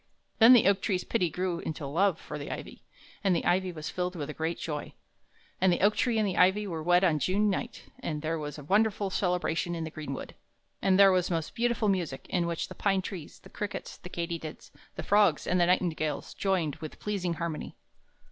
Then 0.39 0.53
the 0.53 0.65
oak 0.67 0.81
tree's 0.81 1.03
pity 1.03 1.29
grew 1.29 1.59
into 1.59 1.85
a 1.85 1.85
love 1.85 2.19
for 2.19 2.39
the 2.39 2.49
ivy, 2.49 2.81
and 3.23 3.35
the 3.35 3.45
ivy 3.45 3.71
was 3.71 3.91
filled 3.91 4.15
with 4.15 4.31
a 4.31 4.33
great 4.33 4.57
joy. 4.57 4.93
And 5.61 5.71
the 5.71 5.81
oak 5.81 5.95
tree 5.95 6.17
and 6.17 6.27
the 6.27 6.37
ivy 6.37 6.65
were 6.65 6.81
wed 6.81 7.03
one 7.03 7.19
June 7.19 7.51
night, 7.51 7.83
and 7.99 8.23
there 8.23 8.39
was 8.39 8.57
a 8.57 8.63
wonderful 8.63 9.11
celebration 9.11 9.75
in 9.75 9.83
the 9.83 9.91
greenwood; 9.91 10.33
and 10.81 10.97
there 10.97 11.11
was 11.11 11.29
most 11.29 11.53
beautiful 11.53 11.87
music, 11.87 12.25
in 12.31 12.47
which 12.47 12.67
the 12.67 12.73
pine 12.73 13.03
trees, 13.03 13.37
the 13.41 13.49
crickets, 13.51 13.97
the 13.97 14.09
katydids, 14.09 14.71
the 14.95 15.03
frogs, 15.03 15.45
and 15.45 15.61
the 15.61 15.67
nightingales 15.67 16.33
joined 16.33 16.77
with 16.77 16.99
pleasing 16.99 17.35
harmony. 17.35 17.75